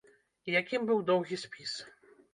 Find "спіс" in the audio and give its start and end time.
1.45-1.77